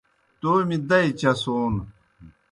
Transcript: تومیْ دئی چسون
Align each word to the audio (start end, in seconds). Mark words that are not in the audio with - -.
تومیْ 0.39 0.77
دئی 0.89 1.09
چسون 1.19 1.73